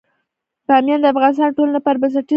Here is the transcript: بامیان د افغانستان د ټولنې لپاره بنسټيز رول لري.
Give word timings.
بامیان 0.67 0.99
د 1.01 1.05
افغانستان 1.13 1.49
د 1.49 1.55
ټولنې 1.57 1.73
لپاره 1.77 1.97
بنسټيز 2.01 2.19
رول 2.21 2.25
لري. 2.27 2.29